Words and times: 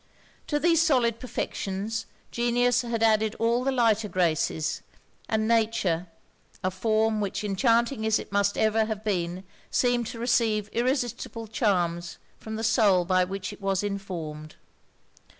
To 0.47 0.59
these 0.59 0.81
solid 0.81 1.19
perfections, 1.19 2.07
genius 2.31 2.81
had 2.81 3.03
added 3.03 3.35
all 3.35 3.63
the 3.63 3.71
lighter 3.71 4.07
graces; 4.09 4.81
and 5.29 5.47
nature, 5.47 6.07
a 6.63 6.71
form 6.71 7.21
which, 7.21 7.43
enchanting 7.43 8.03
as 8.07 8.17
it 8.17 8.31
must 8.31 8.57
ever 8.57 8.85
have 8.85 9.03
been, 9.03 9.43
seemed 9.69 10.07
to 10.07 10.17
receive 10.17 10.71
irresistible 10.73 11.45
charms 11.45 12.17
from 12.39 12.55
the 12.55 12.63
soul 12.63 13.05
by 13.05 13.23
which 13.23 13.53
it 13.53 13.61
was 13.61 13.83
informed. 13.83 14.55